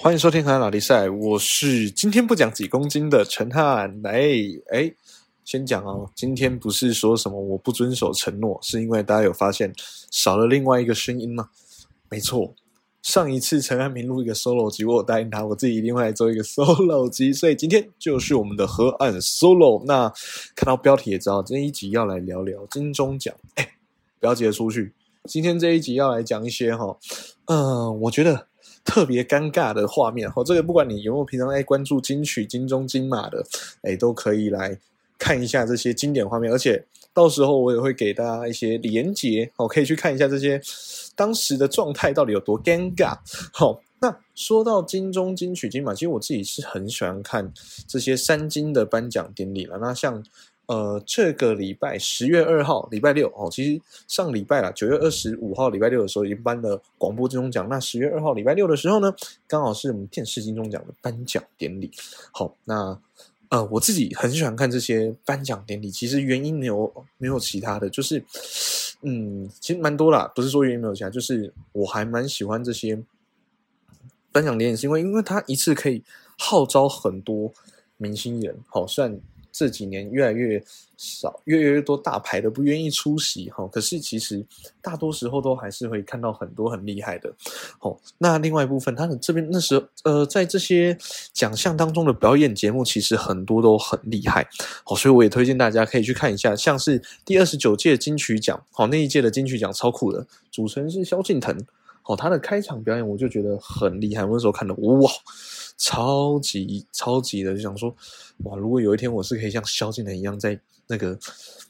[0.00, 4.00] 欢迎收听《河南老弟赛》，我是今天不讲几公斤的陈汉。
[4.00, 4.22] 来，
[4.70, 4.94] 哎，
[5.44, 9.74] 先讲哦，今天不是说什么我不遵守承诺，是因为大家有发现
[10.12, 11.48] 少了另外一个声音吗？
[12.08, 12.54] 没错，
[13.02, 19.84] 上一次陈汉明录一个 solo 集，我答应他，我自己一定会来做一个 solo 集，所以今天就是我们的河岸 solo。
[19.84, 20.08] 那
[20.54, 23.34] 看到标题也知道，这一集要来聊聊金钟奖。
[23.56, 23.68] 哎，
[24.20, 24.94] 不要急着出去，
[25.24, 26.96] 今天这一集要来讲一些哈，
[27.46, 28.46] 嗯，我觉得。
[28.84, 33.44] 特别尴尬的画面，哦，这个不管你有没有平常在关注金曲、金钟、金马的，
[33.82, 34.78] 哎，都可以来
[35.18, 36.52] 看一下这些经典画面。
[36.52, 40.60] 而且到时候我也会给大家一些连结，哦，可以去看一下这些
[41.14, 43.18] 当时的状态到底有多尴尬。
[43.52, 47.52] 好，那说到金钟、金曲、金马，其实我自己是很喜欢看
[47.86, 49.78] 这些三金的颁奖典礼了。
[49.78, 50.24] 那像。
[50.68, 57.66] 呃，这个礼拜十月二号，礼拜六哦，其实上礼拜啦，九月二十五号礼拜六的时候已经颁了广播金钟奖。
[57.70, 59.10] 那十月二号礼拜六的时候呢，
[59.46, 61.90] 刚好是我们电视金钟奖的颁奖典礼。
[62.32, 63.00] 好，那
[63.48, 68.22] 呃，我自己很喜欢看这些颁奖典礼，其实原因没有没有其他的，就是
[69.00, 73.02] 嗯，其实蛮多啦，不是说原因没有其他，就是我还蛮喜欢这些
[74.30, 76.04] 颁奖典礼，是因为因为它一次可以
[76.36, 77.50] 号召很多
[77.96, 79.18] 明星人，好算。
[79.58, 80.62] 这几年越来越
[80.96, 83.66] 少，越来越多大牌的不愿意出席哈。
[83.66, 84.46] 可是其实
[84.80, 87.28] 大多时候都还是会看到很多很厉害的。
[87.80, 90.96] 哦，那另外一部分，他的这边那时候呃，在这些
[91.32, 94.46] 奖项当中的表演节目，其实很多都很厉害。
[94.86, 101.58] 哦，所以我也推荐大家可以去看一下，像是第二十九届金曲奖，好那一届的金曲奖超酷的，主持人是萧敬腾。
[102.04, 105.10] 哦，他的开场表演我就觉得很厉害，我那时候看的哇。
[105.78, 107.94] 超级超级的，就想说，
[108.44, 108.56] 哇！
[108.56, 111.18] 如果有一天我是可以像萧敬腾一样，在那个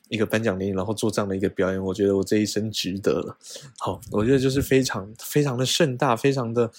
[0.09, 3.37] 一个颁奖典礼，然后做这样的一个表演，我觉得我这一生值得了。
[3.79, 6.71] 好，我觉得就是非常非常的盛大，非常的。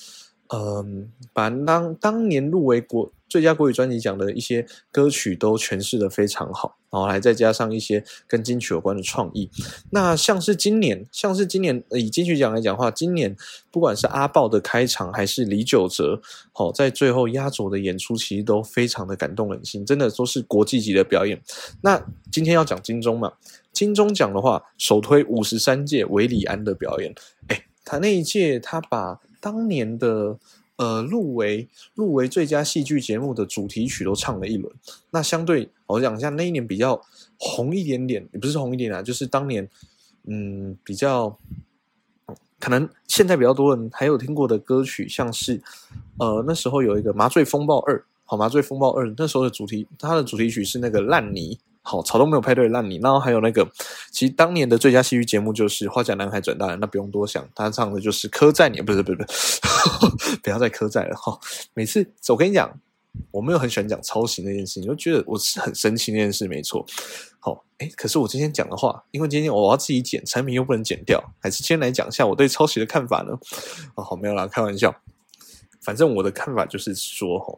[0.52, 9.50] 嗯，把当当年入围国最佳国语专辑奖的一些歌曲都诠释的非常好，然后还再加上一些跟金曲有关的创意。
[9.92, 13.36] 那像是今年，像是今年以金曲奖来讲的话，今年
[13.72, 16.20] 不管是阿豹的开场，还是李玖哲，
[16.52, 21.40] 好在最后压轴的演出，其实都非常的感动人心，真的都是国际级的表演。
[21.82, 23.32] 那今天要讲金钟嘛，
[23.72, 27.14] 金钟奖的话，首推五十三届韦礼安的表演，
[27.48, 29.20] 哎，他那一届他把。
[29.42, 30.38] 当年的
[30.80, 34.74] 呃入围入围最佳戏剧节目的主题曲都唱了一轮，
[35.12, 37.00] 那相对我讲一下那一年比较
[37.38, 39.70] 红一点点，也不是红一点啊，就是当年
[40.24, 41.38] 嗯比较
[42.60, 45.62] 可能现在比较多人还有听过的歌曲，像是
[46.18, 51.60] 呃那时候有一个《麻醉风暴二》，好，《麻醉风暴二》那时候的主题，它的主题曲是那个烂泥。
[51.82, 53.68] 好，草都没有派对烂泥，然后还有那个，
[54.12, 61.40] 其实当年的最佳戏剧节目就是《花甲男孩转大人》，那不用多想，他唱的就是《刻在你》，不是不是不是， 不要再刻在了哈。
[61.74, 62.80] 每次我跟你讲，
[63.32, 66.86] 我没有很喜欢讲抄袭那件事，你就觉得我是很生气那件事，没错。
[67.40, 73.40] 好，哎，可是我今天讲的话，因为今天我要自己剪，产品又不能剪掉，还是先来讲一下我对抄袭的看法呢？
[73.96, 74.96] 哦，好，没有啦，开玩笑。
[75.82, 77.58] 反正我的看法就是说，哈，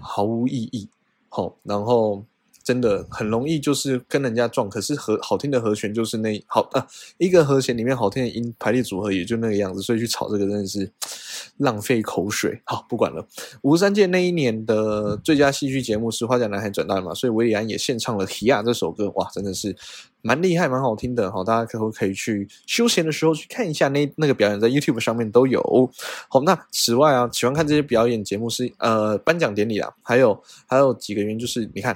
[0.00, 0.88] 毫无意义。
[1.34, 2.24] 好，然后
[2.64, 6.86] 真的很容易就是跟人家撞，可是和好听的和弦就是那好啊，
[7.18, 10.90] 一个和弦里面好听的音排列组合也就那个样子，所以去炒这个真的是
[11.58, 12.58] 浪费口水。
[12.64, 13.24] 好，不管了。
[13.60, 19.76] 五十三届那一年的最佳戏剧节目是《花甲男孩转大人》嘛，所以维里安也献唱了《提亚》这首歌，哇，真的是
[20.22, 21.30] 蛮厉害、蛮好听的。
[21.30, 25.60] 好，大家可不可以去休闲的时候去看一下那那个表演，在 YouTube 上面都有。
[26.28, 31.94] 好，那此外啊，喜欢看这些表演节目是呃颁奖典礼啊，还有还有几个原因，就是你看。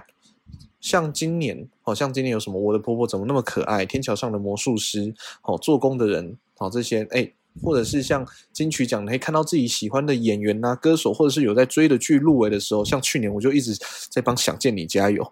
[0.89, 2.59] 像今年，好像今年有什么？
[2.59, 3.85] 我的婆婆怎么那么可爱？
[3.85, 7.31] 天桥上的魔术师，好做工的人，好这些，哎，
[7.63, 13.77] 或者是像金曲奖，可以看到自己喜欢的演员呐、歌手，或者是有在追的剧入围的时候，像去年我就一直
[14.09, 15.23] 在帮想见你加油，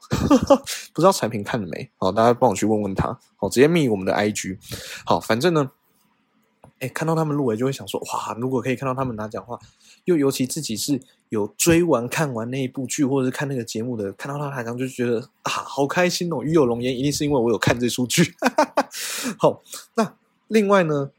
[0.92, 1.90] 不知道产品看了没？
[1.96, 4.58] 好，大家帮我去问问他，好，直接密我们的 IG，
[5.06, 5.70] 好，反正呢。
[6.80, 9.58] 哎，看到他们入围就会想说，哇，如果可以看到他们拿奖的话，
[10.04, 11.00] 又尤其自己是
[11.30, 18.34] 有追完看完那一部剧或者是看那个节目的，看到他台上就觉得啊，好开心哦，与有龙颜，一定是因为我有看这出剧。
[19.40, 19.62] 好，
[19.94, 20.16] 那
[20.48, 21.10] 另外呢，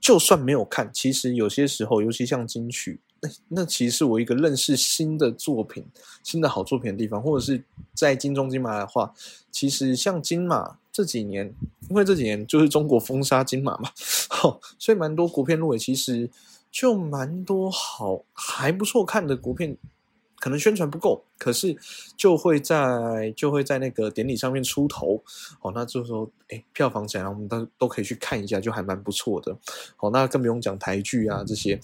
[0.00, 5.84] 就算没有看，其实有些时候，尤其像金曲，那那其实是我一个认识新的作品、
[6.22, 7.62] 新的好作品的地方，或者是
[7.92, 9.12] 在金钟金马的话，
[9.50, 10.78] 其实像金马。
[10.94, 11.52] 这几年，
[11.90, 13.90] 因为这几年就是中国封杀金马嘛，
[14.78, 16.30] 所以蛮多国片入围，其实
[16.70, 19.76] 就蛮多好还不错看的国片，
[20.38, 21.76] 可能宣传不够，可是
[22.16, 25.20] 就会在就会在那个典礼上面出头。
[25.62, 29.58] 哦，那这时候哎，票房起来，我们都都可以去看一下，就还蛮不错的。
[29.96, 31.80] 好，那更不用讲台剧啊这些。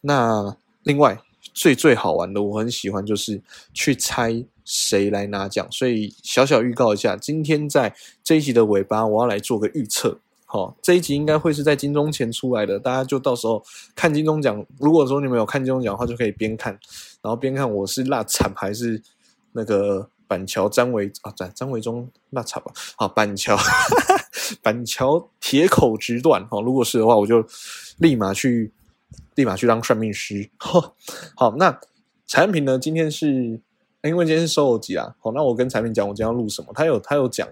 [0.00, 1.16] 那另外
[1.58, 3.42] 最最好玩的，我很喜欢就是
[3.74, 5.66] 去猜谁来拿奖。
[5.72, 10.20] 所以小小预告一下，今天在这一集的尾巴，我要来做个预测。
[10.46, 13.60] 好，这一集应该会是在金钟前出来的，大家就到时候
[13.96, 14.64] 看金钟奖。
[14.78, 16.78] 如果说你们有看金钟奖的话，就可以边看，
[17.22, 19.02] 然后边看我是辣惨还是
[19.50, 22.70] 那个板桥张维啊，张张维忠辣惨吧。
[22.96, 23.58] 好，板桥
[24.62, 26.46] 板桥铁口直断。
[26.48, 27.44] 好，如果是的话，我就
[27.98, 28.72] 立马去
[29.38, 30.50] 立马去当算命师。
[30.58, 31.80] 好，那
[32.26, 32.76] 产品呢？
[32.76, 33.60] 今天是
[34.02, 35.14] 因为今天是收耳机啊。
[35.20, 36.72] 好，那我跟产品讲，我今天要录什么？
[36.74, 37.48] 他有他有讲。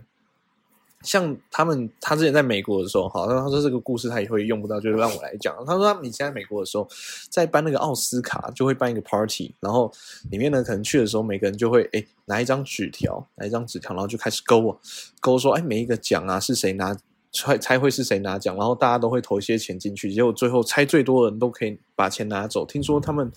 [1.02, 5.54] 像他们，他之前在美国的时候，好，他说这个故事他也会用不到，就是让我来讲。
[5.64, 6.88] 他说他以前在美国的时候，
[7.30, 9.92] 在颁那个奥斯卡，就会办一个 party，然后
[10.32, 14.76] 里面呢，可能去的时候，每个人就会哎拿一张纸条，拿一张纸条，然后就开始勾啊
[15.20, 16.96] 勾，说哎每一个奖啊是谁拿，
[17.36, 22.64] 猜猜会是谁拿奖，然后大家都会投一些钱进去，结果最后猜最多的人都可以把钱拿走。
[22.64, 23.30] 听说他们。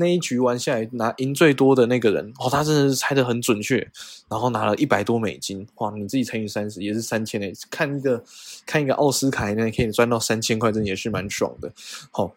[0.00, 3.84] 那一局玩下来，拿赢最多的那个人，哦，他真的是猜的很准确，
[4.28, 8.22] 然后拿了一百多美金，哇，你自己乘以三十也是三千诶，看一个
[8.64, 11.72] 看一个奥斯卡，那可以赚到三千块，真的也是蛮爽的。
[12.12, 12.32] 好，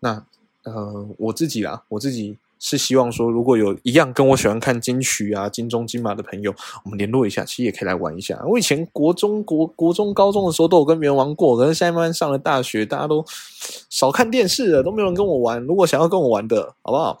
[0.00, 0.26] 那
[0.64, 2.36] 呃，我自己啦，我自己。
[2.58, 6.54] 是希望说，如果有一样跟我喜欢看金曲啊、金钟、金马的朋友，
[6.84, 8.42] 我们联络一下，其实也可以来玩一下。
[8.46, 13.22] 我以前国中、国国中、高中的时候都有跟别人玩过，可是现在慢慢上了大学，大家都
[13.90, 15.62] 少看电视了，都没有人跟我玩。
[15.62, 17.18] 如果想要跟我玩的，好不好？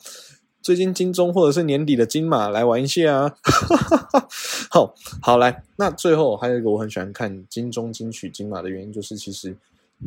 [0.62, 3.34] 最近金钟或者是年底的金马来玩一下啊！
[4.70, 9.54] 好好来，那最后还有一个我很喜欢看金钟、金曲、金马的原因，就是其实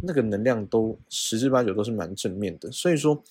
[0.02, 3.22] 那个能量都十之八九都是蛮正面的，所以说。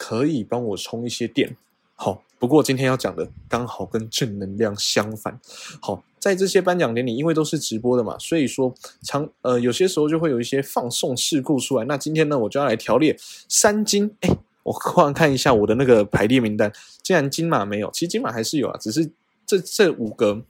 [0.00, 1.54] 可以帮我充一些电，
[1.94, 2.22] 好。
[2.40, 5.38] 不过今天要讲的刚好跟正能量相反。
[5.78, 11.84] 好，在这些颁奖典礼，因为都是直播的嘛，所以说常呃有些时候就会有一些放送事故出来。
[11.84, 13.14] 那今天呢，我就要来调列
[13.46, 14.10] 三金。
[14.22, 14.30] 哎，
[14.62, 16.72] 我忽然看一下我的那个排列名单，
[17.02, 19.10] 竟然金马没有，其实金马还是有啊，只是
[19.44, 20.42] 这这五个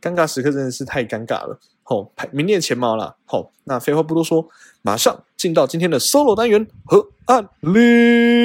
[0.00, 1.58] 尴尬时刻真的是太尴尬了。
[1.82, 3.16] 好，排名列前茅了。
[3.24, 4.48] 好，那废话不多说，
[4.82, 8.35] 马上进到今天的 solo 单元和案例。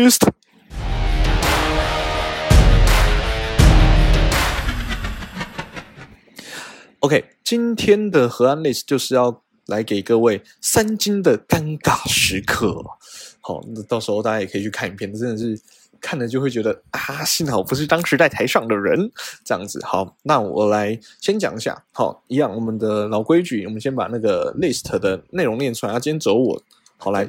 [7.51, 12.81] 今天的河岸 list 就是要来给各位三金的尴尬时刻。
[13.41, 15.61] 好，那到时候大家也可以去看影片，真的是
[15.99, 19.11] 看了就会觉得啊，幸好不是当时在台上的人
[19.43, 19.83] 这样子。
[19.83, 21.83] 好，那我来先讲一下。
[21.91, 25.91] 好，一样我们的老规矩，我们先把那个 list 的内容念出来。
[25.91, 26.63] 啊今天走我，
[26.95, 27.27] 好来，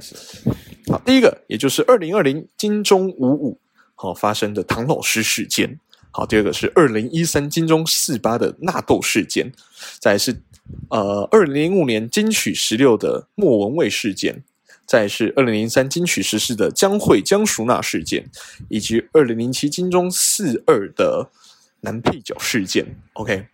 [0.87, 3.59] 好，第一个也就是二零二零金钟五五
[3.97, 5.81] 好发生的唐老师事件。
[6.15, 9.51] 好，第二个是二零一三金钟四八的纳豆事件，
[9.99, 10.43] 再是
[10.91, 14.45] 呃二零零五年金曲十六的莫文蔚事件，
[14.87, 18.29] 再是二零零三金曲十四的江蕙江淑娜事件，
[18.69, 21.31] 以及二零零七金钟四二的
[21.81, 22.95] 男配角事件。
[23.15, 23.47] OK，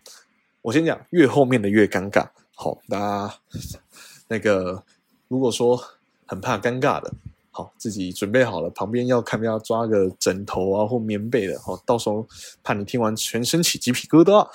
[0.63, 2.29] 我先讲，越后面的越尴尬。
[2.57, 3.35] 好，大家
[4.27, 4.83] 那个
[5.29, 5.81] 如果说
[6.27, 7.15] 很怕尴尬的。
[7.59, 12.25] 好，自己准备好了，旁边要看不要抓个枕头啊或棉被的，好，到时候
[12.63, 14.47] 怕你听完全身起鸡皮疙瘩。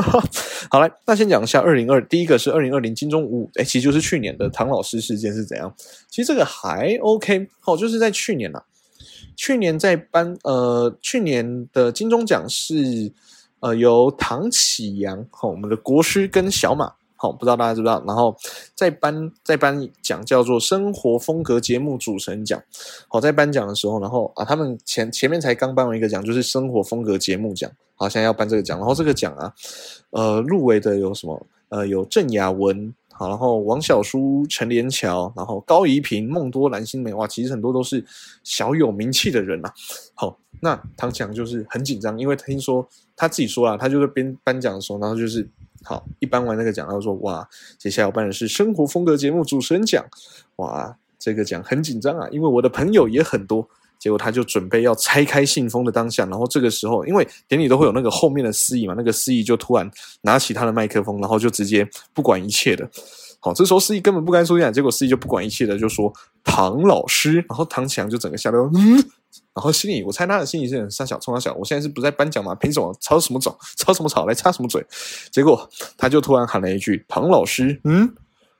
[0.70, 5.70] 好来，那先讲一下二零二，第一个是二零二零金钟五，哎，其实就是去年的唐老师事件是怎样？
[6.08, 8.62] 其实这个还 OK，好，就是在去年呐，
[9.36, 13.12] 去年在颁，呃，去年的金钟奖是
[13.60, 16.94] 呃由唐启阳，好，我们的国师跟小马。
[17.16, 18.02] 好，不知道大家知不知道？
[18.06, 18.36] 然后
[18.74, 22.62] 在颁在颁奖叫做生活风格节目主持人奖。
[23.08, 27.70] 好，在颁奖的时候，然后啊，他们前前面才刚颁完一个奖，就是生活风格节目奖。
[27.94, 28.78] 好，现在要颁这个奖。
[28.78, 29.52] 然后这个奖啊，
[30.10, 31.46] 呃，入围的有什么？
[31.68, 37.16] 呃，有郑雅文，好，然后王小舒、陈连桥，然后高怡平、孟多、蓝心湄。
[37.16, 38.04] 哇，其实很多都是
[38.44, 39.72] 小有名气的人呐。
[40.14, 45.48] 好，那唐强就是很紧张，因为听说他自己说了，他就是边颁奖的时候，然后就是。
[45.84, 50.04] 好，一颁完那个奖，他说：“哇，接下来我颁的是生活风格节目主持人奖，
[50.56, 53.68] 哇，这个奖很紧张啊，因为我的朋友也很多。”
[53.98, 59.90] 结果他就准备要拆开信封的当下，然后这个时候，因为典礼都会有那个后面的司仪嘛，那个司仪就突然
[60.22, 62.88] 拿起他的麦克风，然后就直接不管一切的。
[63.38, 66.12] 好，这时候司仪根本不该出现，结果司仪就不管一切的就说
[66.42, 68.96] ：“唐老师。”然后唐强就整个吓到，嗯。
[69.54, 72.54] 然后心里，我猜他的心里是很三小冲他小，我现在是不在颁奖嘛？
[72.54, 74.84] 凭什么吵什么吵，吵什么吵，来插什么嘴？
[75.30, 78.12] 结果他就突然喊了一句：“唐老师，嗯，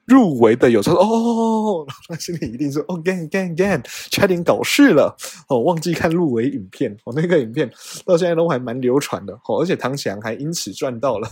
[0.06, 5.16] 入围的有，他说哦，他心里一定说哦，gan gan gan，差点搞事了。
[5.48, 7.68] 哦，忘记看入围影片，哦，那个影片
[8.04, 9.32] 到现在都还蛮流传的。
[9.46, 11.28] 哦，而且唐翔还因此赚到了。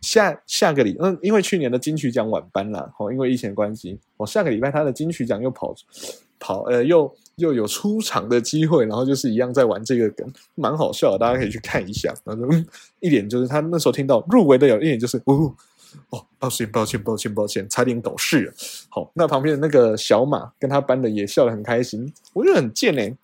[0.00, 5.74] 下下个礼，嗯，因为去年的金曲奖晚班了哦，因为疫情关系，哦，下个礼拜他的金曲奖又跑
[6.40, 12.12] 跑呃又又有出场的机会，然后就是一样在玩这个梗，蛮好笑的，大家可以去看一下。
[12.24, 12.66] 然后嗯，
[12.98, 15.54] 一脸就是他那时候听到入围的有一点就是呜。
[16.10, 18.52] 哦，抱歉，抱歉，抱歉，抱歉，差点搞事了。
[18.88, 23.14] 好，那旁边的那个小马跟他班的也笑得很开心，我觉得很贱哎，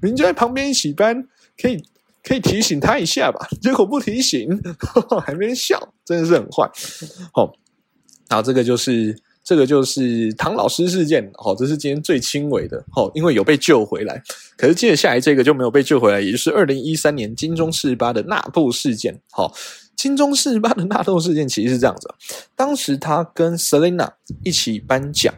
[0.00, 1.26] 明就在旁边一起班，
[1.60, 1.82] 可以
[2.22, 4.48] 可以提醒他一下吧，结果不提醒，
[5.24, 6.70] 还没笑，真的是很坏。
[7.32, 7.52] 好，
[8.28, 14.22] 然后这个就是这个就是唐老师事件，好，这是今天最轻微的，好，因为有被救回来。
[14.56, 19.54] 可是接下来这个就没有被救回来，也就是二零一三年金钟四八的纳布事件，好。
[19.96, 22.08] 金钟四八的纳豆事件其实是这样子，
[22.54, 25.34] 当时他跟 Selina 一起颁奖，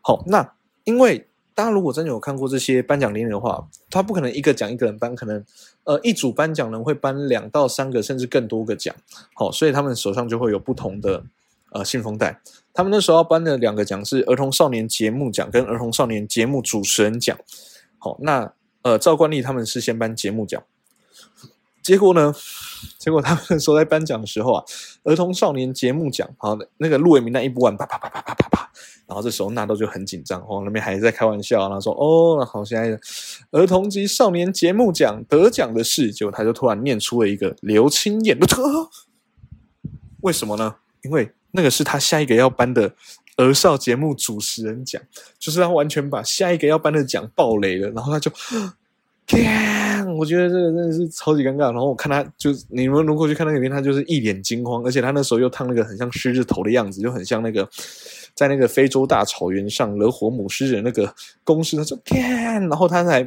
[0.00, 0.52] 好，那
[0.84, 5.44] 因为大家如果真的有看过这些颁奖典礼的话，他不可能一个奖一个人颁，可能
[5.84, 8.94] 呃一组颁奖人会颁两到三个甚至更多个奖，
[9.34, 11.22] 好，所以他们手上就会有不同的
[11.72, 12.40] 呃信封袋。
[12.74, 17.38] 他们那时候颁的两个奖是儿童少年节目奖跟儿童少年节目主持人奖，
[17.98, 20.62] 好，那呃赵冠丽他们是先颁节目奖。
[21.82, 22.34] 结果呢？
[22.98, 24.64] 结果他们说在颁奖的时候啊，
[25.04, 28.70] 儿童少年节目奖，好，那个入围名单一播完，啪啪啪啪啪啪啪，
[29.06, 32.98] 然后这时候纳豆就很紧张，哦，那边还在开玩笑，然后说，哦，好，现在
[33.50, 38.38] 儿童及少年节目奖得奖的是，结果他就突然念出了一个刘青燕，
[40.20, 40.76] 为什么呢？
[41.02, 42.94] 因为那个是他下一个要颁的
[43.36, 45.02] 儿少节目主持人奖，
[45.38, 48.30] 就是他完全把下一个要颁的奖爆雷了，然后他就。
[49.32, 51.72] 天，我觉得这个真的是超级尴尬。
[51.72, 57.66] 然后我看他，就你们如果去看那个片，他就是一脸惊慌，而且他那时候又烫那个很像狮子头的样子，就很像那个
[58.34, 61.76] 在那个非洲大草原上惹火母狮的那个公狮。
[61.76, 63.22] 他说天，然后他才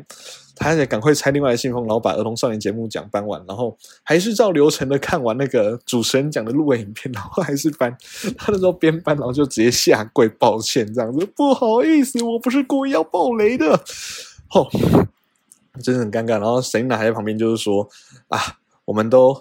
[0.56, 7.96] 他还得赶快拆另外的信封，然后把儿童少年节目奖颁完，然后还是照流程的看完那个主持人讲的录影片，然后还是颁。
[8.38, 13.84] 他那时候边颁，然后就直接下跪抱歉，这样子不好意思，我不是故意要爆雷的。
[14.48, 14.70] 吼。
[15.82, 17.88] 真的很尴尬，然后神奈还在旁边，就是说
[18.27, 18.39] 啊，
[18.86, 19.34] 我们都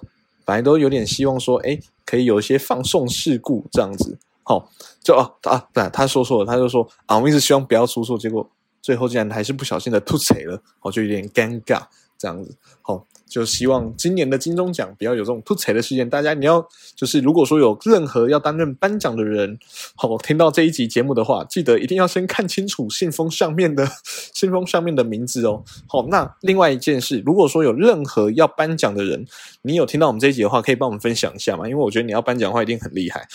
[0.45, 4.71] 反正都有点希望说，哎，可以有一些放送事故这样子，好，
[5.03, 8.49] 就哦啊，对，他说错了，他就说啊，我们一直希望不要出错，结果
[8.83, 11.83] 最后竟然还是不小心的吐槽了，我就有点尴尬
[12.19, 13.05] 这样子，好。
[13.29, 16.09] 就希望今年的金钟奖不要有这种突彩的事件。
[16.09, 16.65] 大家你要
[16.95, 19.59] 就是如果说有任何要担任颁奖的人，
[19.97, 23.89] 好听到这一集节目的话，记得一定要先看清楚信封上面的
[24.33, 25.65] 信封上面的名字哦。
[25.87, 29.25] 好，那另外一件事，如果说有任何要颁奖的人，
[29.63, 31.67] 你有听到我们这一集的话，可以帮我们分享一下吗？
[31.69, 33.27] 因为我觉得你要颁奖的话一定很厉害，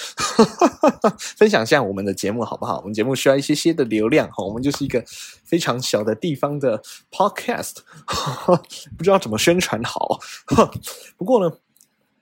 [1.36, 2.80] 分享一下我们的节目好不好？
[2.80, 5.04] 我们节目需要一些些的流量哈，我们就是一个
[5.44, 6.82] 非常小的地方的
[7.12, 7.78] podcast，
[8.98, 9.79] 不知道怎么宣传。
[9.84, 10.20] 好，
[11.18, 11.56] 不过呢，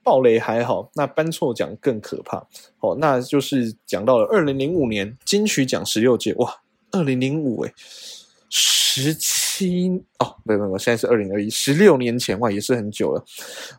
[0.04, 2.38] 暴雷还好，那颁错奖更可怕。
[2.80, 6.62] 哦，那就是讲到了二零零五年金曲奖十六届，哇，
[6.92, 7.74] 二零零五哎，
[8.50, 13.26] 十七哦，不不不，现在是二零二一，十六年前哇，也是很久了，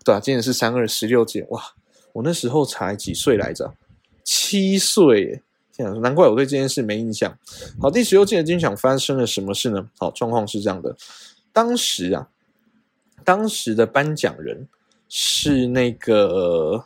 [0.04, 1.62] 对啊，今年是三二十六届，哇，
[2.12, 3.72] 我那时候才几岁来着？
[4.22, 5.40] 七岁，
[5.72, 7.34] 这样难怪我对这件事没印象。
[7.80, 9.88] 好，第十六届的金曲奖发生了什么事呢？
[9.96, 10.94] 好，状况是这样的，
[11.54, 12.28] 当时啊。
[13.24, 14.66] 当时的颁奖人
[15.08, 16.84] 是那个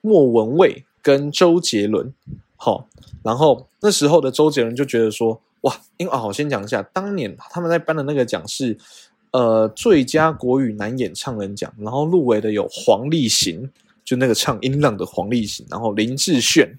[0.00, 2.12] 莫文蔚跟周杰伦，
[2.56, 2.86] 好，
[3.22, 8.76] 然后那时候的周杰伦就觉得说，哇，因为啊，我先讲一下，当年他们在颁的那个奖是
[9.32, 13.70] 呃最佳国语男演唱人奖，然后入围的有黄立行，
[14.04, 16.78] 就那个唱音浪的黄立行，然后林志炫、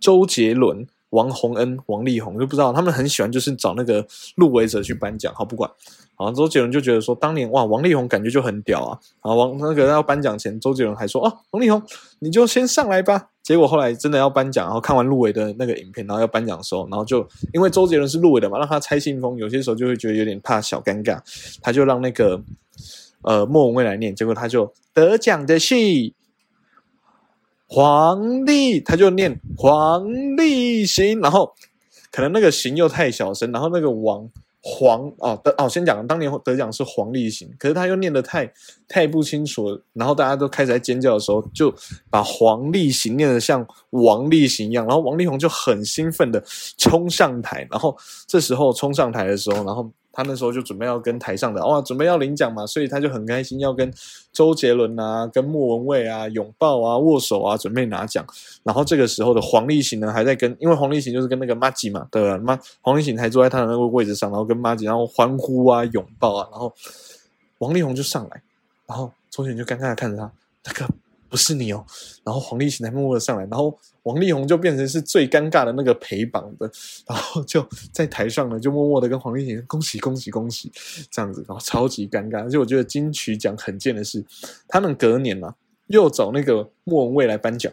[0.00, 5.70] 周杰伦、王洪恩、王力宏，就不知道他们很喜欢就是找那个入围者去颁奖，好，不管。
[6.18, 8.98] 好，周杰伦就觉得说，当年哇，王力宏感觉就很屌啊！
[9.20, 11.82] 啊，王那个要颁奖前，周杰伦还说，哦，王力宏
[12.20, 13.28] 你就先上来吧。
[13.42, 17.18] 结果后来真的要颁奖，然后看完入围的那个影片，然后要颁奖的时候，然后就
[17.52, 21.20] 因为周杰伦是入围的嘛，让他拆信封，有些时候就会觉得有点怕小尴尬，
[21.60, 22.40] 他就让那个
[23.20, 25.76] 呃莫文蔚来念，结果他就得奖的是
[27.68, 31.52] 黄立，他就念黄立行，然后
[32.10, 34.30] 可能那个行又太小声，然后那个王。
[34.68, 38.52] 黄哦得哦，先讲当年得奖是黄立行，可是他又念的太
[38.88, 41.72] 太不清楚，然后大家都开始在尖叫的时候，就
[42.10, 46.42] 把黄立行念的像王立行一样，然后王力宏就很兴奋的
[46.76, 47.96] 冲上台，然后
[48.26, 53.92] 这时候冲上台的时候，然后他那时候就准备要跟台上的哇，准备要领奖嘛，所以他就很开心要跟
[54.32, 58.24] 周杰伦啊、跟莫文蔚啊拥抱啊、握手啊，准备拿奖。
[58.62, 62.38] 然后这个时候的黄立行呢，还在跟，因为黄立行就是跟那个马吉嘛，对吧？
[62.38, 66.72] 妈，黄立行还坐在他的那个位置上，然后跟马吉然后欢呼啊、拥抱啊，然后
[67.58, 68.42] 王力宏就上来，
[68.86, 70.32] 然后周杰伦就尴尬的看着他，
[70.64, 71.05] 那个。
[71.28, 71.84] 不是你哦，
[72.24, 76.70] 然后黄立行才默默的上来，然后王力宏就变成是最尴尬的那个陪榜的，
[77.06, 80.70] 然后就在台上呢，就默默的跟黄立行恭喜恭喜恭喜
[81.10, 82.42] 这样子，然后超级尴尬。
[82.42, 84.24] 而且我觉得金曲奖很贱的是，
[84.68, 85.54] 他们隔年嘛
[85.88, 87.72] 又找那个莫文蔚来颁奖，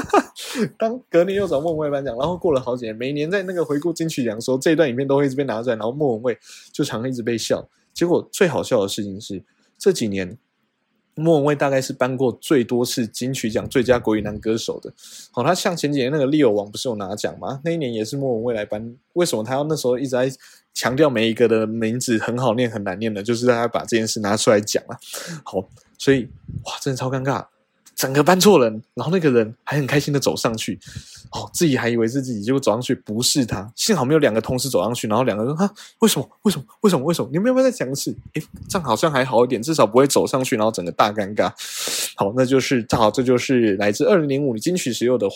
[0.78, 6.38] 当隔年又找莫文蔚颁奖，然后过了好几年，每年在那个回顾金曲奖的时候，这段影片都会一直被拿出来，然后莫文蔚
[6.70, 7.66] 就常常一直被笑。
[7.94, 9.42] 结果最好笑的事情是
[9.78, 10.36] 这几年。
[11.14, 14.92] 莫文蔚大概是颁过最多次金曲奖最佳国语男歌手的。
[15.30, 17.60] 好，他像前几年那个《利友王》不是有拿奖吗？
[17.64, 18.94] 那一年也是莫文蔚来颁。
[19.12, 20.30] 为什么他要那时候一直在
[20.72, 23.22] 强调每一个的名字很好念、很难念的？
[23.22, 24.98] 就是让他把这件事拿出来讲了。
[25.44, 26.28] 好，所以
[26.64, 27.46] 哇，真的超尴尬。
[28.02, 30.76] 整个搬错人，然后那个人还很开心的走上去，
[31.30, 36.28] 哦，自己还以为是自己，结果走上去不是他，幸好没有两个同时走上去，然后两个人啊，为什么？
[36.42, 36.64] 为什么？
[36.80, 37.06] 为什么？
[37.06, 37.30] 为什么？
[37.30, 38.10] 你们要不要再讲一次？
[38.32, 41.52] 诶，这样好像还好一点，至少不会走上去，然后整个大尴尬。
[42.16, 45.28] 好，那就是正好，这就是来自二零零五金曲时有的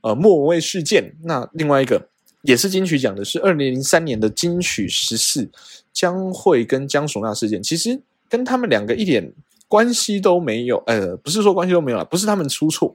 [0.00, 1.14] 呃莫文蔚事件。
[1.24, 2.08] 那另外一个
[2.40, 5.50] 也是金曲奖的，是二零零三年的金曲十四
[5.92, 9.34] 江蕙跟江淑娜事件，其实跟他们两个一点。
[9.72, 12.94] 关系都没有，呃，不是说关系都没有了，不是他们出错。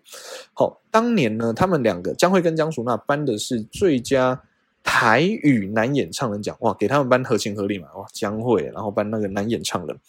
[0.54, 4.44] 好，当年呢，他们两个江蕙跟江淑娜颁的是最佳
[4.84, 10.00] 台语男演唱人奖，哇，给他们颁合情合理嘛，哇，江蕙然后颁那个男演唱人。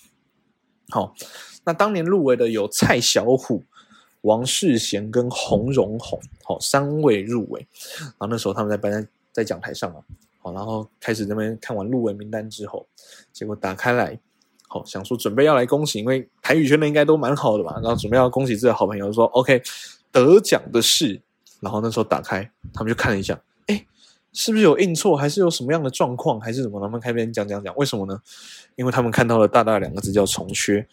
[0.90, 1.14] 好，
[1.64, 3.64] 那当年入围的有蔡小虎、
[4.20, 7.66] 王世贤跟洪荣宏，好，三位入围。
[7.98, 10.00] 然后那时候他们在颁在在讲台上嘛，
[10.42, 12.86] 好，然后开始这边看完入围名单之后，
[13.32, 14.20] 结果打开来。
[14.68, 19.62] 好，想说准备要来恭喜，因为台语圈的应该都蛮好的吧，然后准备要恭喜自己的好朋友，说 OK，
[20.12, 21.20] 得奖的是，
[21.60, 23.86] 然后那时候打开，他们就看了一下，哎，
[24.32, 26.78] 是不是有印错，还是有什么样的状况，还是什么？
[26.80, 28.20] 他们开篇讲讲讲，为什么呢？
[28.76, 30.86] 因为他们看到了大大两个字叫重缺。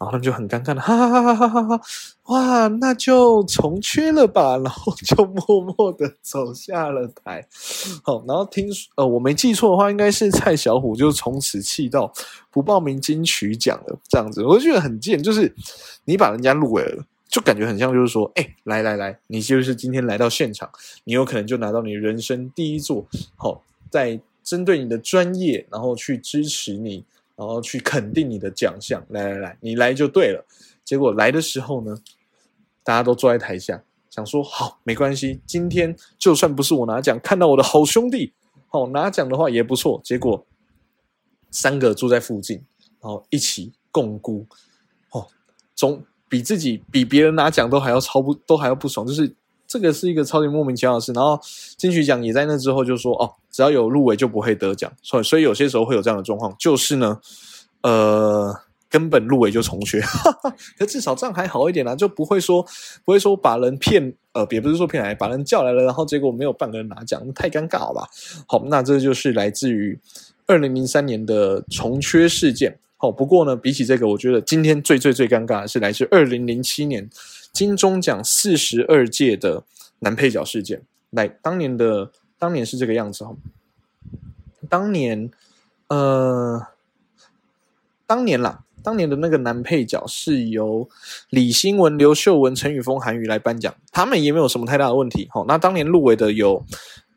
[0.00, 1.80] 然后他们就很尴尬的，哈哈哈哈哈哈！
[2.28, 7.46] 哇，那就重缺了吧，然后就默默的走下了台。
[8.02, 8.66] 好，然后听
[8.96, 12.10] 呃，我没记错的话，应该是蔡小虎就从此气到
[12.50, 15.54] 不报名金曲奖了，这样子，我就觉得很贱，就是
[16.06, 20.70] 你把人家入围了，就感觉很像就是说，哎，来来来，你就是今天来到现场，
[21.04, 23.60] 你有可能就拿到你人生第一座，好，
[23.90, 27.04] 在针对你的专业，然后去支持你。
[27.40, 30.44] 然后去肯定你的奖项，来来来，你来就对了。
[30.84, 31.96] 结果来的时候呢，
[32.84, 38.34] 大家都坐在台下，想说好没关系，今天就算不是我拿奖，看到我的好兄弟，
[38.66, 39.98] 好拿奖的话也不错。
[40.04, 40.46] 结果
[41.50, 42.62] 三个住在附近，
[43.00, 44.46] 然后一起共估，
[45.12, 45.26] 哦，
[45.74, 49.34] 总比自己比别人拿奖都还要超不都还要不爽，就是。
[49.70, 51.38] 这个是一个超级莫名其妙的事，然后
[51.76, 57.20] 金曲奖也在那之后就说哦，只要有入围就不会得奖，所以所以有些时候会有这样的状况，就是呢，
[57.82, 58.52] 呃，
[58.88, 60.00] 根本入围就重缺，
[60.76, 62.60] 可至少这样还好一点啦，就不会说
[63.04, 68.08] 不会说把人骗，呃，也不是说骗来，把人叫来了，然后结果没有半个人拿奖，太尴尬了吧？
[68.48, 69.96] 好，那这就是来自于
[70.48, 72.76] 二零零三年的重缺事件。
[72.96, 77.08] 好，不过呢，比起这个，我觉得今天最最最尴尬的是来自二零零七年。
[77.52, 79.64] 金钟奖四十二届的
[80.00, 83.34] 男配角事件，来，当年的当年是这个样子哈。
[84.68, 85.30] 当年，
[85.88, 86.66] 呃，
[88.06, 90.88] 当年啦，当年的那个男配角是由
[91.28, 95.28] 李新文、刘秀文、陈宇峰、韩宇来颁奖，他们也没有什么太大的问题。
[95.30, 96.64] 好，那当年入围的有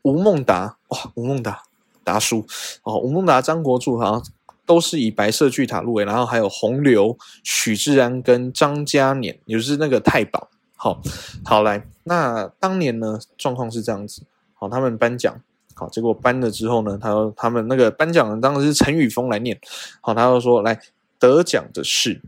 [0.01, 1.63] 吴孟达，哇，吴孟达
[2.03, 2.45] 达叔，
[2.83, 4.21] 哦，吴孟达、张国柱哈。
[4.65, 10.49] 都是以白色巨塔入围，然后还有洪流、许志安跟张嘉年，也就是那个太保。
[10.75, 11.01] 好，
[11.45, 14.23] 好来，那当年呢状况是这样子，
[14.53, 15.39] 好，他们颁奖，
[15.73, 19.57] 好，结果颁了之后呢，他他们那个颁奖人当时是陈宇峰来念，
[20.01, 20.77] 好，他就说来
[21.19, 22.21] 得奖的是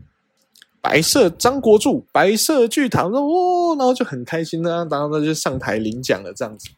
[0.80, 6.68] 白色张国柱，白色巨塔，说哇，然后就很开心呢，然后他就上台领奖了，这样子。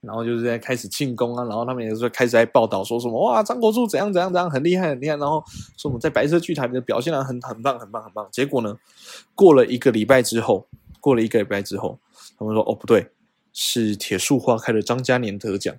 [0.00, 5.44] 然后就是在开始庆功啊，然后他们也是开始在报道说什么哇，张国柱怎样怎样怎样很厉害很厉害，然后
[5.76, 8.26] 说我们在白色剧台里的表现啊很很棒很棒很棒。
[8.32, 8.78] 结果呢，
[9.34, 10.66] 过了一个礼拜之后，
[11.00, 11.98] 过了一个礼拜之后，
[12.38, 13.10] 他们说哦不对，
[13.52, 15.76] 是铁树花开的张嘉年得奖。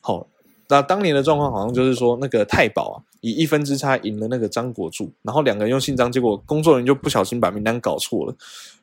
[0.00, 0.26] 好，
[0.68, 8.34] 那当年的状况好像就是说那个太保啊，以一分之差赢了那个张国柱，然后两个人用姓张，结果工作人员就不小心把名单搞错了，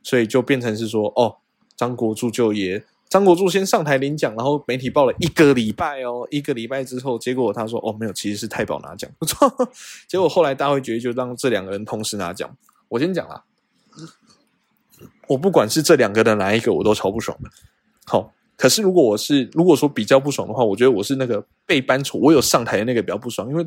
[0.04, 1.38] 所以就变成是说哦，
[1.76, 2.84] 张国柱就也。
[3.08, 9.50] 张国柱先上台领奖，然后媒体报了一个礼拜哦，一个礼拜之后，结果他说哦没有，其实是太保拿奖，不错。
[10.08, 12.54] 结果后来大会决议就让这两个人同时拿奖。
[12.89, 13.44] 我先讲啦，
[15.28, 17.50] 我不管是这两个的哪一个，我都超不爽的。
[18.06, 23.65] 好，可是如果我是如果说比较不爽的话，我觉得我是那个被搬出我有上台的那个比较不爽，因为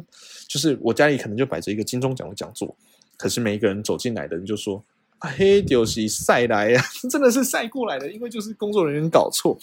[0.49, 2.77] 就是我家里可能就摆着一个金钟奖的讲座，
[3.17, 4.85] 可是每一个人走进来的人就说。
[5.21, 9.59] 黑丢西赛来呀， 真的是赛过来的，因为就是工作人员搞错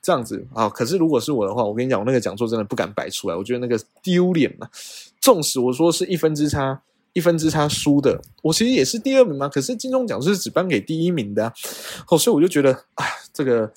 [0.00, 0.68] 这样子啊。
[0.68, 4.68] 可是如果是我的话，我跟你讲，我那个讲座真的不敢摆出来，我觉得那个丢脸嘛。
[5.20, 6.80] 纵使我说是一分之差，
[7.12, 9.48] 一分之差输的，我其实也是第二名嘛。
[9.48, 11.52] 可是金钟奖是只颁给第一名的，
[12.08, 13.72] 哦，所以我就觉得啊，这个。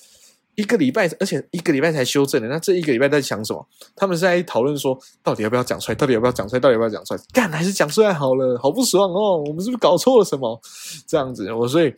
[0.55, 3.67] 一个礼拜，而且一个礼拜才修正的，那这一个礼拜在想什么？
[3.95, 5.95] 他们是在讨论说，到底要不要讲出来？
[5.95, 6.59] 到底要不要讲出来？
[6.59, 7.19] 到底要不要讲出来？
[7.33, 8.59] 干还是讲出来好了？
[8.61, 9.37] 好不爽哦！
[9.47, 10.61] 我们是不是搞错了什么？
[11.07, 11.91] 这样子，我所以，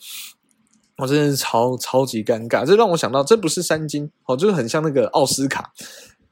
[0.98, 2.66] 我真的是超超级尴尬。
[2.66, 5.74] 这让我想到，这不是三金哦，就是很像那个奥斯卡，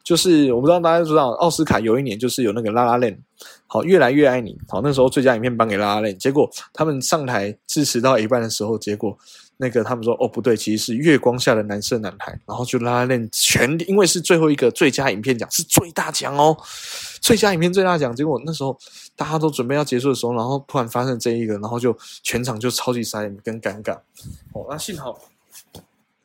[0.02, 3.20] 就是我不知道大家知道，奥斯卡有一年就是有那个拉拉链，
[3.68, 9.18] 好，越来越爱你，好，那时候最佳影片颁给拉拉链，结果他们上台致辞到一半的时候，结果。
[9.58, 16.58] 那个他们说哦不对，其实是月光下的男生男孩，然后就拉拉链全因为是最后一个最佳影片奖是最大奖哦，
[17.22, 18.16] 最佳影片最大奖。
[18.16, 18.78] 结果那时候
[19.16, 23.94] 大家都准备要结束的时候，然后突然发生这一个，然后就全场就超级傻眼跟尴尬。
[24.54, 25.20] 哦，那幸好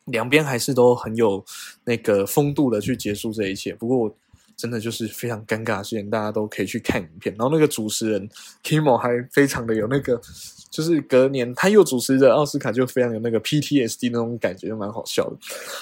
[0.07, 1.45] 两边还是都很有
[1.85, 3.75] 那个风度的去结束这一切。
[3.75, 4.15] 不过
[4.59, 7.35] 真的就是非常尴尬的事情，大家都可以去看影片。
[7.39, 8.29] 然后那个主持人
[8.63, 10.21] Kimo 还非常的有那个。
[10.71, 15.37] 就是隔年他又主持着奥斯卡，就非常有那个 PTSD 那种感觉，就蛮好笑的。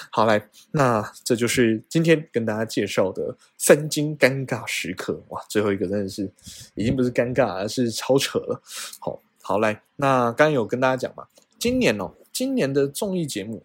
[0.09, 5.21] 好来，那这就是今天跟大家介绍的三金尴尬时刻。
[5.27, 6.31] 哇，最后一个真的是
[6.73, 8.61] 已经不是尴尬，而是超扯了。
[8.99, 11.27] 好，好来，那刚有跟大家讲嘛，
[11.59, 13.61] 今年哦，今年的综艺节目，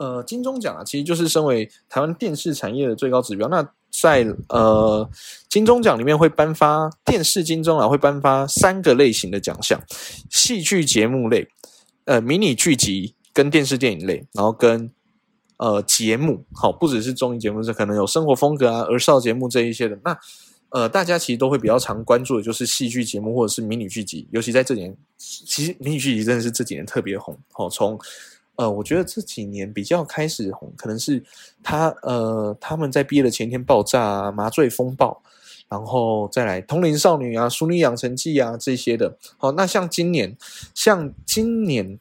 [0.00, 3.46] 呃，金钟奖啊，其实就是身为台湾电视产业的最高指标。
[3.48, 5.06] 那在呃
[5.50, 9.78] 金钟奖里面会颁发电视金钟啊，会颁发三个类型的奖项：
[10.30, 11.46] 戏剧节目类、
[12.06, 14.90] 呃迷你剧集跟电视电影类，然后跟
[15.58, 19.98] 呃节目，好不只是综艺节目，这可能有生活风格啊、儿少节目这一些的。
[20.02, 20.18] 那
[20.70, 28.00] 呃大家其实都会比较常关注的就是戏剧节目或者是迷你剧集，尤其在这年，其实迷你剧集真的是这几年特别红，好从。
[28.60, 31.24] 呃，我觉得这几年比较开始红，可能是
[31.62, 35.22] 他呃他们在毕业的前一天爆炸啊，麻醉风暴，
[35.66, 39.16] 然后再来同龄少女啊，淑女养成记啊这些的。
[39.38, 40.36] 好，那像今年，
[40.74, 41.98] 像今年，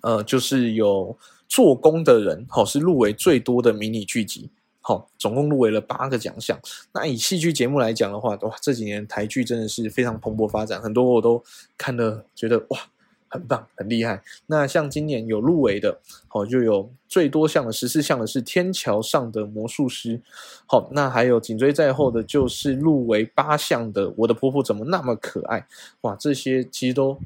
[0.00, 6.58] 呃，就是有做工的人，好是入围最多的迷你剧集，好，总共入围了八个奖项。
[6.92, 11.40] 那以戏剧节目来讲的话，哇，这几年台剧真的是非常蓬勃发展，很多我都
[11.78, 12.80] 看了，觉得哇。
[13.28, 14.22] 很棒，很厉害。
[14.46, 20.18] 那像今年有入围的，好就有最多项的十四项的是《天桥上的魔术师》。
[20.66, 25.60] 好，那还有紧追在后的，就是入围八项的《我的婆婆怎么那么可爱》。
[26.02, 27.18] 哇，这些其实都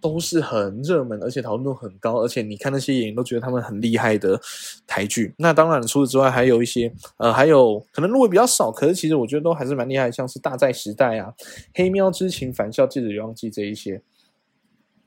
[0.00, 4.38] 都是很热门，而且讨论度很高，而且你看那些演员都觉得他们很厉害的
[4.86, 5.32] 台剧。
[5.38, 11.32] 那当然除此之外，还有一些呃，还有可能入围比较少，可是其实我觉得都还是蛮厉害，像是《大债时代》啊，
[11.74, 14.02] 《黑喵之情》《返校记者流浪记》这一些。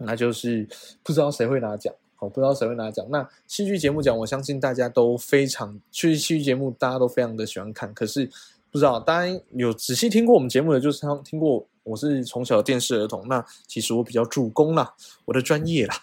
[0.01, 0.65] 那就是
[1.03, 3.05] 不知道谁会拿奖，好，不知道谁会拿奖。
[3.09, 7.93] 那戏剧节目奖，我相信大家都非常，去戏剧节目大家都非常的喜欢看。
[7.93, 8.25] 可是
[8.71, 13.27] 不知道，当然有仔细听过我们节目的，就是听过我是从小电视儿童。
[13.27, 14.93] 那其实我比较主攻啦，
[15.25, 15.95] 我的专业啦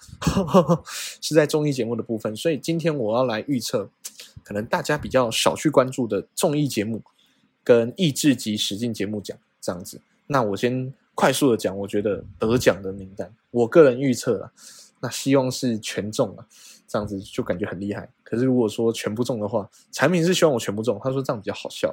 [1.23, 2.37] 是在综艺节目的部分。
[2.37, 3.89] 所以今天我要来预测，
[4.45, 7.01] 可能大家比较少去关注的综艺节目
[7.65, 10.03] 跟益智级实境节目奖这样子。
[10.27, 10.93] 那我先。
[11.17, 14.53] 快速的讲，我觉得得奖的名单，我个人预测了，
[15.01, 16.47] 那希望是全中了，
[16.87, 18.07] 这样子就感觉很厉害。
[18.23, 21.89] 可是如果说全部中的话，产品是希望我全部中，他说这样比较好笑，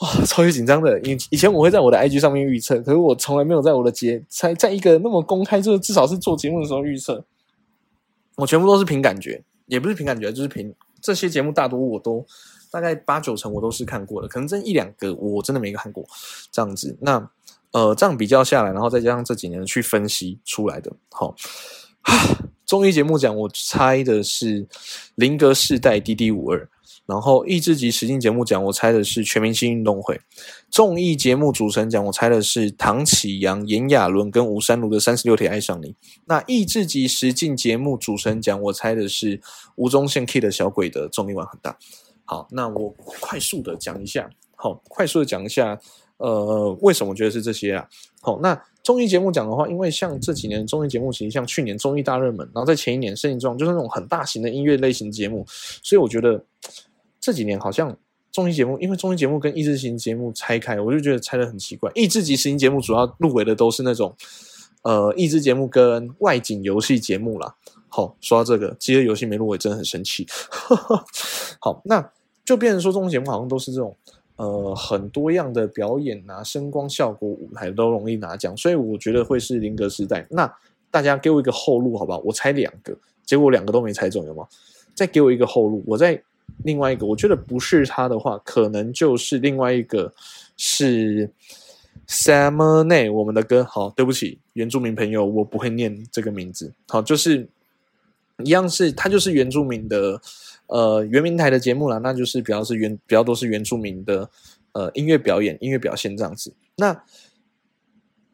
[0.00, 0.98] 哇，超级紧张的。
[1.02, 7.22] 以以前我会在我的 IG 上面预测，可是我从来没有在我的节在在一个那么公开，就是至少是做节目的时候预测。
[8.36, 12.24] 我全部都是凭感觉，也不是凭感觉，就是凭这些节目大多我都
[12.70, 16.02] 大概八九成我都是看过的，可能这一两个我真的没看过，
[16.50, 17.30] 这样子那。
[17.72, 21.34] 呃，这样比较下来，然后再加上这几年去分析出来的，好，
[22.66, 24.64] 综艺节目奖我猜的是
[25.14, 26.64] 《林格世代》《D D 五二》，
[27.06, 30.14] 然后益智级实境节目奖我猜的是《全明星运动会》，
[30.70, 35.88] 综艺节目主持人奖我猜的是唐启阳、炎亚纶跟吴山如的《三十六天爱上你》，
[36.26, 39.40] 那益智级实境节目主持人奖我猜的是
[39.76, 41.78] 吴宗宪 K 的小鬼的综艺玩很大。
[42.24, 45.80] 好，那我快速的讲一下，好，快速的讲一下。
[46.22, 47.84] 呃，为什么我觉得是这些啊？
[48.20, 55.44] 好，那综艺节目讲的话，因为像这几年综艺节目，其实像去年综艺大热门，然后在前一年《摄影状》就是那种很大型的音乐类型节目，
[55.82, 56.44] 所以我觉得
[57.20, 57.96] 这几年好像
[58.30, 61.90] 综艺节目，因为综艺节目跟益智型节目拆开，我就觉得拆的很奇怪。
[61.96, 64.14] 益智级型节目主要入围的都是那种
[64.82, 67.56] 呃益智节目跟外景游戏节目啦。
[67.88, 70.24] 好，说到这个，饥饿游戏没入围，真的很生气。
[71.58, 72.12] 好，那
[72.44, 73.96] 就变成说综艺节目好像都是这种。
[74.42, 80.26] 呃，很多样的表演啊，声光效果、舞台都容易拿奖，所以我觉得会是林格时代。
[80.28, 80.52] 那
[80.90, 82.18] 大家给我一个后路，好不好？
[82.24, 82.92] 我猜两个，
[83.24, 84.44] 结果两个都没猜中，有吗？
[84.94, 86.20] 再给我一个后路，我再
[86.64, 90.12] 另外一个，我觉得不是他的话，可能就是另外一个
[90.56, 91.30] 是
[92.08, 93.62] Summer 内我们的歌。
[93.62, 96.72] 好，对不起，原住民朋友，我不会念这个名字。
[96.88, 97.48] 好，就是
[98.44, 100.20] 一样是，它就是原住民的。
[100.68, 104.30] 呃，原民台的节目啦，那就是比较是原比较多是原住民的
[104.72, 106.54] 呃音乐表演、音乐表现这样子。
[106.76, 107.04] 那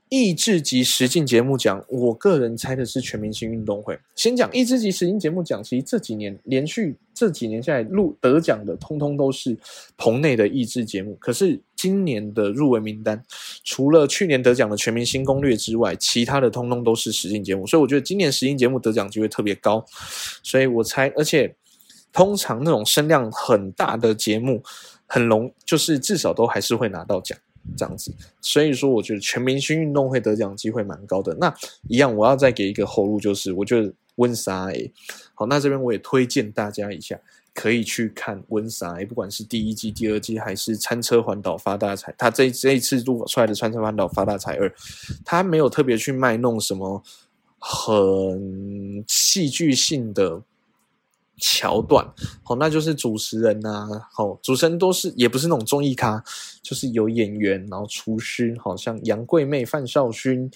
[0.09, 3.99] 益智级实境节目奖，我个人猜的是全明星运动会。
[4.15, 9.57] 先讲益智级实境节目奖，其实这几年连续这几年下来录得奖的，通通都是
[9.97, 11.17] 棚内的益智节目。
[11.21, 13.23] 可是今年的入围名单，
[13.65, 17.67] 除了去年得奖的全明星攻略之外，其他的通通都是实境节目。
[17.67, 19.85] 所以我觉得今年实境节目得奖机会特别高。
[20.43, 21.55] 所以我猜，而且。
[22.11, 24.63] 通常那种声量很大的节目，
[25.07, 27.39] 很容就是至少都还是会拿到奖
[27.77, 31.35] 这样子，所以说我觉得全明星运动会得奖机会蛮高的。
[31.41, 31.53] 那
[31.89, 34.93] 一样，我要再给一个后路，就是我觉得温莎诶，
[35.35, 37.19] 好，那这边我也推荐大家一下，
[37.55, 44.73] 可以去看温莎诶，不管是第一季、第二季还是餐车环岛发大财，他这这一次录出来的餐车环岛发大财二，
[45.25, 47.03] 他没有特别去卖弄什么
[47.59, 50.43] 很戏剧性的。
[51.39, 52.07] 桥段，
[52.43, 56.23] 好，那就是主持人呐，好，主持人都是也不是那种综艺咖，
[56.63, 60.51] 就是有演员，然后厨师，好像杨贵妹、范少勋，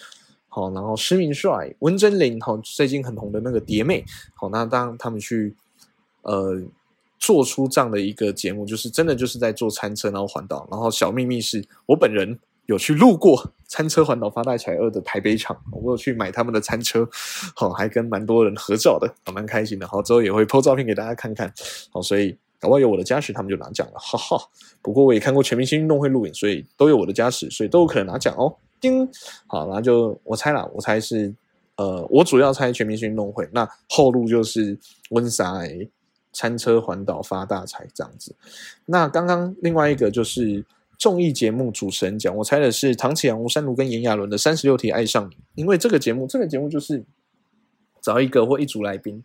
[0.49, 5.55] 好，然后施明帅、温真菱，好，最近很红的那个蝶妹，好，那当他们去
[6.23, 6.61] 呃
[7.18, 12.38] 做出这样的一个节目，就是真的就是在做餐车，然后环岛，然后小秘密是我本人。
[12.66, 17.09] 有去路过餐车环岛发大财二的台北场，我有去买他们的餐车，
[17.57, 19.88] 好，还跟蛮多人合照的，蛮开心的。
[19.88, 21.53] 好，之后也会 po 照片给大家看看。
[21.90, 24.38] 好，所以搞不好有我的加持，他们就拿奖了，哈哈。
[24.81, 28.55] 不过我也看过全明星运动会录影，所以都有我的加持，所以都有可能拿奖哦。
[28.81, 29.09] 叮，
[29.46, 31.35] 好，然后就我猜了，我猜是
[31.77, 34.79] 呃，我主要猜全明星运动会，那后路就是
[35.11, 35.61] 温莎
[36.33, 38.35] 餐车环岛发大财这样子。
[38.87, 40.64] 那刚刚另外一个就是。
[40.99, 47.05] 综艺节目主持人奖，我猜的是唐启阳、吴山如跟炎亚纶的《三十六题爱上你》，因为这个节目，这个节目就是
[48.01, 49.23] 找一个或一组来宾，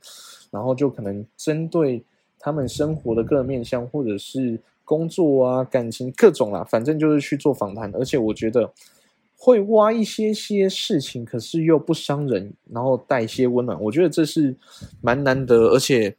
[0.49, 2.03] 然后就可能针对
[2.39, 7.93] 他们生活的各个面向，或者是工作啊、感情各种啦，反正就是去做访谈。
[7.95, 8.73] 而且我觉得
[9.37, 13.79] 会挖一些些事情，可是又不伤人，然后带一些温暖。
[13.83, 14.55] 我觉得这是
[15.01, 16.15] 蛮难得，而且。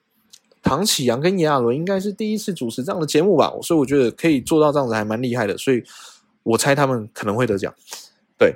[0.63, 5.83] 唐启阳跟炎亚纶应该是第一次主持这样的节目吧，所以我觉得可以做到这样子还蛮厉害的，所以
[6.43, 7.73] 我猜他们可能会得奖。
[8.37, 8.55] 对，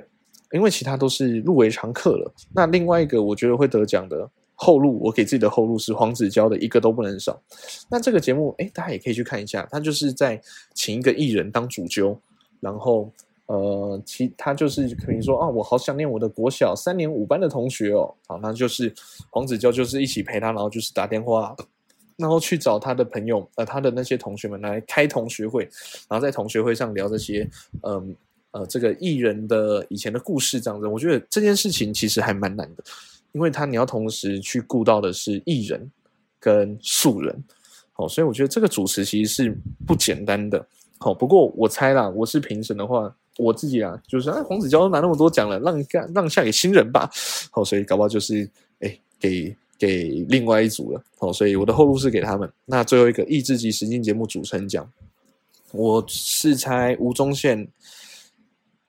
[0.51, 2.31] 因为其他都是入围常客了。
[2.53, 7.41] 那另外一个我觉得会得奖的后路，我给自己的后路是黄子佼的一个都不能少。
[7.89, 10.39] 那这个节目，哎，大家也可以去看一下，他就是在
[10.73, 12.17] 请一个艺人当主揪，
[12.59, 13.09] 然后
[13.47, 18.93] 呃，其他就是可能说啊，我好想念我的国小三年五班的同学哦，好，那就是
[19.29, 21.55] 黄子佼就是一起陪他，然后就是打电话。
[22.15, 25.63] 然后去找他的朋友，呃，他的那些同学们来开同学会，
[26.07, 27.49] 然后在同学会上聊这些，
[27.81, 28.15] 嗯，
[28.51, 30.85] 呃，这个艺人的以前的故事这样子。
[30.85, 32.83] 我觉得这件事情其实还蛮难的，
[33.31, 35.91] 因为他你要同时去顾到的是艺人
[36.39, 37.43] 跟素人，
[37.93, 40.63] 好，所以我觉得这个主持其实是不简单的。
[40.99, 47.09] 好，不过我猜啦，我是评审的话，我自己啊，就是啊，黄子佼都拿那么多奖了，让让让下给新人吧。
[47.49, 48.47] 好，所以搞不好就是
[48.79, 49.55] 哎给。
[49.85, 52.49] 给另外一组了，哦，所以我的后路是给他们。
[52.63, 54.89] 那最后一个益智级实境节目主持人奖，
[55.73, 57.67] 我是猜吴宗宪、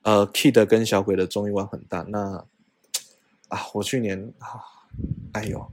[0.03, 2.07] 呃，Kid 跟小鬼的综艺玩很大。
[2.09, 2.45] 那
[3.49, 4.63] 啊，我去年啊，
[5.33, 5.67] 哎呦，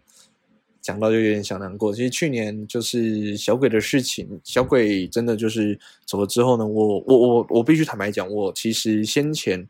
[0.82, 1.94] 讲到就有点小难过。
[1.94, 9.68] 其实去年就是小鬼的事情，小鬼真的就是走了之后呢，我我我我必须坦白讲，我其实先前。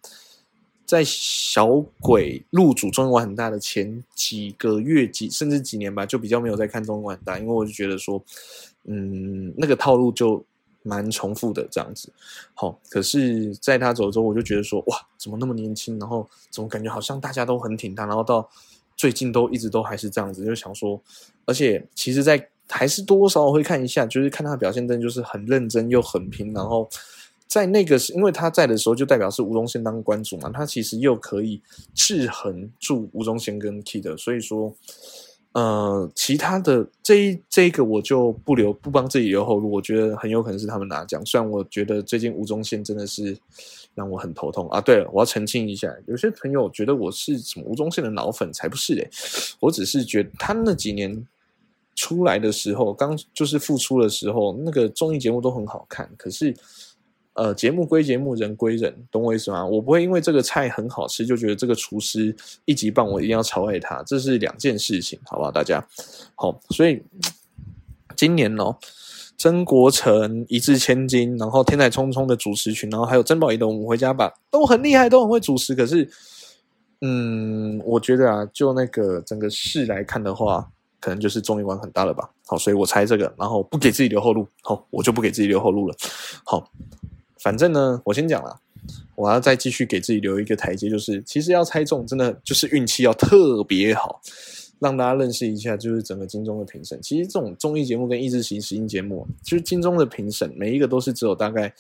[0.91, 1.69] 在小
[2.01, 8.21] 鬼入主中文很大的前几个月几甚至几年吧，就比较没有在看中文很大，因为我就觉得说，
[8.83, 10.43] 嗯，那个套路就
[10.83, 12.11] 蛮重复的这样子。
[12.53, 15.97] 好，可是在他走之后，我就觉得说，哇，怎么那么年轻？
[15.97, 18.05] 然后怎么感觉好像大家都很挺他？
[18.05, 18.49] 然后到
[18.97, 21.01] 最近都一直都还是这样子，就想说，
[21.45, 26.89] 而且其实，在还是多少少会看一下，就是看他的表现，真的就是很认真又很拼，然后。
[27.51, 31.61] 在那个是因为他在的时候，就代表是吴宗宪当关主嘛，他其实又可以
[31.93, 34.73] 制衡住吴宗宪跟 Kid，所以说。
[35.53, 41.21] 呃，其他的这一这个我就不留不帮自己留后路，我觉得很有可能是他们拿奖。
[41.25, 43.37] 虽然我觉得最近吴宗宪真的是
[43.93, 44.79] 让我很头痛啊。
[44.79, 49.09] 对了，我要澄清一下，有些朋友觉得我是什么吴宗宪的脑粉，才不是诶，
[49.59, 51.27] 我只是觉得他那几年
[51.95, 56.55] 出来的时候，刚就是复出的时候，那个综艺节目都很好看，可是。
[57.41, 59.65] 呃，节目归节目，人归人，懂我意思吗？
[59.65, 65.49] 我不会因为这个菜很好吃，就觉得这个厨师一级棒，我一定要超爱他，这是两件事情，好不好？
[65.49, 65.83] 大家
[66.35, 67.01] 好，所以
[68.15, 68.77] 今年哦，
[69.39, 75.73] 曾国成一掷千金，然后天才匆匆的主持群，然后还有曾宝仪的我们回家吧，都很厉害，都很会主持。
[75.73, 76.07] 可是，
[77.01, 82.29] 嗯，我觉得啊，就那个整个事来看的话，可能就是综艺玩很大了吧。
[82.45, 84.47] 好，所以我猜这个，然后不给自己留后路。
[84.61, 85.95] 好，我就不给自己留后路了。
[86.43, 86.69] 好。
[87.41, 88.59] 反正呢，我先讲了，
[89.15, 94.21] 我要再继续给自己留一个台阶，就是其实要猜中，真的就是运气要特别好，
[94.79, 97.01] 让大家认识一下，就是整个金钟的评审。
[97.01, 101.73] 其实这种综艺节目跟益智型实境节目，就是金钟的评审，每一个都是只有大概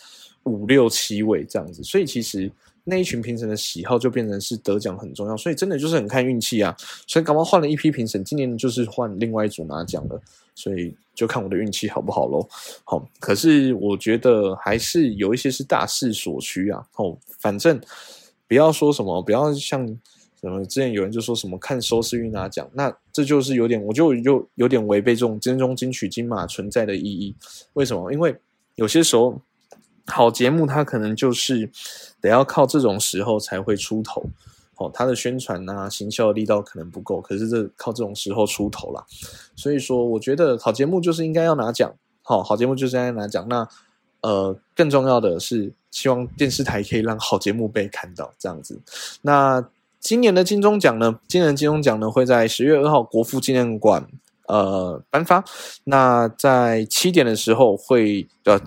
[0.43, 2.51] 五六七位这样子，所以其实。
[2.83, 6.75] 那一群评审的喜好就变成是得奖很重要，所以真的就是很看运气啊。
[7.05, 10.19] 所以刚刚换了一批评审，今年就是换另外一组拿奖了，
[10.55, 12.47] 所以就看我的运气好不好喽。
[12.83, 16.83] 好，可是我觉得还是有一些是大势所趋啊。
[16.95, 17.79] 哦，反正
[18.47, 19.87] 不要说什么，不要像
[20.41, 27.35] 什么之前有人就说什么看收视率拿奖，那这就是有点，我就就有点违背这种金钟金曲金马存在的意义。
[27.73, 28.11] 为什么？
[28.11, 28.35] 因为
[28.75, 29.39] 有些时候。
[30.07, 31.69] 好节目，它可能就是
[32.19, 34.23] 得要靠这种时候才会出头，
[34.77, 39.05] 哦，它的宣传啊、行销力道可能不够，可是这靠这种时候出头了。
[39.55, 43.45] 所以说，我觉得好节目就是应该要拿奖，好，好节目就是应该拿奖。
[43.47, 43.67] 那
[44.21, 48.81] 呃，更重要的是，希望电视台可以让好节目被看到，这样子。
[49.21, 49.63] 那
[49.99, 51.19] 今年的金钟奖呢？
[51.27, 54.07] 今年的金钟奖呢会在十月二号国父纪念馆
[54.47, 55.43] 呃颁发。
[55.85, 58.59] 那在七点的时候会呃。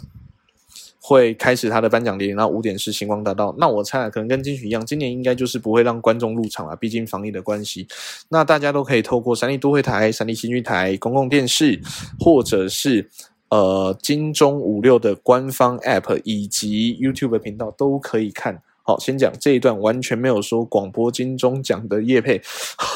[1.06, 3.54] 会开始他的颁奖典礼，然后五点是星光大道。
[3.58, 7.86] 那我猜可能跟金曲一样，今年应该就是不会让观众入场了，毕竟防疫的关系。
[8.30, 11.78] 那大家都可以透过三立都会台、三立新剧台、公共电视，
[12.18, 13.10] 或者是
[13.50, 18.62] 呃金钟五六的官方 App 以及 YouTube 频道都可以看。
[18.86, 22.38] 好，先讲这一段，完全没有说广播金钟奖的叶配，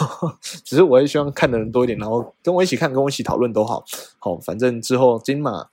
[0.64, 3.83] 只是我也希望看的人多一点，然后跟我一起看，跟我一起讨论都好。
[4.18, 5.66] 好，反正之后金马，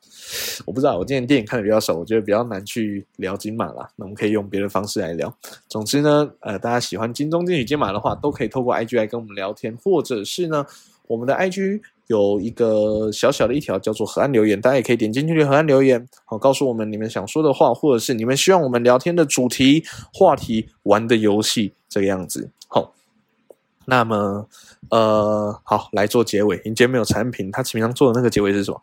[0.66, 3.88] 我不知道，我今年电影看的比较少，我觉得比较难去聊金马啦。
[3.96, 5.34] 那我们可以用别的方式来聊。
[5.68, 10.66] 总之呢，呃，大家喜欢金钟金曲金马的话，都可以透过 IG 来跟我们聊天，或者是呢，
[11.08, 11.82] 我们的 IG。
[12.08, 19.84] 有一个小小的一条叫做河岸留言，大家也可以点进去河岸留言，好告诉我们你们想说的话，或者是你们希望我们聊天的主题、
[20.14, 22.52] 话题、玩的游戏这个样子。
[22.68, 22.94] 好，
[23.86, 24.48] 那么
[24.92, 28.80] 呃，好来做结尾，你今天没有产品，他平常做的那个结尾是什么？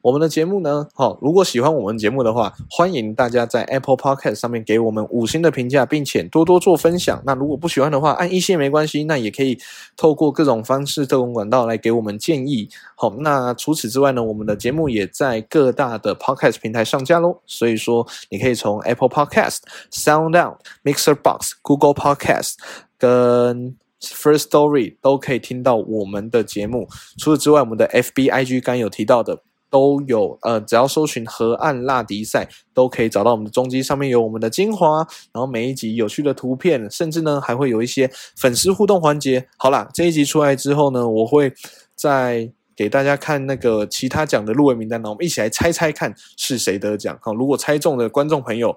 [0.00, 7.20] 我们的节目呢，好，如果喜欢我们节目的话，欢迎大家在 Apple Podcast 上面给我们五星的评价，并且多多做分享。
[7.26, 9.58] 那如果不喜欢的话，按一星没关系，那也可以
[9.96, 12.68] 透过各种方式、各种管道来给我们建议。
[12.94, 17.40] 好，那除此之外呢，我们的节目也在各大的 Podcast 平台上架喽。
[17.44, 19.58] 所以说，你可以从 Apple Podcast、
[19.90, 22.54] SoundOut、Mixer Box、Google Podcast
[22.96, 26.88] 跟 First Story 都可以听到我们的节目。
[27.18, 29.42] 除此之外，我们的 FB、IG 刚有提到的。
[29.70, 34.98] 都有，呃，只要搜寻河岸辣迪赛，都可以找到我们的中机，上面有我们的精华，
[35.32, 39.46] 然后每一集有趣的图片，甚至呢还会有一些粉丝互动环节。
[39.56, 41.52] 好啦，这一集出来之后呢，我会
[41.94, 47.18] 再给大家看那个其他奖的入围名单呢，我们一起来猜猜看是谁得奖。
[47.20, 48.76] 好，如果猜中的观众朋友。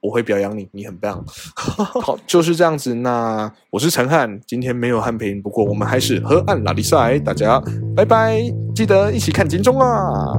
[0.00, 1.24] 我会表扬你，你很棒。
[1.56, 2.94] 好，就是这样子。
[2.94, 7.60] 那我是陈汉，今天没有汉平，不过我们还是河岸拉力赛，大家
[7.96, 8.40] 拜拜，
[8.74, 10.38] 记得一起看金钟啊！